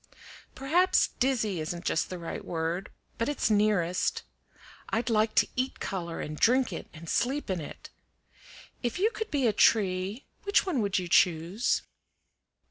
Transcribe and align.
"Perhaps 0.55 1.09
dizzy 1.19 1.59
isn't 1.59 1.85
just 1.85 2.09
the 2.09 2.17
right 2.17 2.43
word, 2.43 2.89
but 3.19 3.29
it's 3.29 3.51
nearest. 3.51 4.23
I'd 4.89 5.11
like 5.11 5.35
to 5.35 5.47
eat 5.55 5.79
color, 5.79 6.21
and 6.21 6.39
drink 6.39 6.73
it, 6.73 6.87
and 6.91 7.07
sleep 7.07 7.51
in 7.51 7.61
it. 7.61 7.91
If 8.81 8.97
you 8.97 9.11
could 9.11 9.29
be 9.29 9.45
a 9.45 9.53
tree, 9.53 10.25
which 10.41 10.65
one 10.65 10.81
would 10.81 10.97
you 10.97 11.07
choose?" 11.07 11.83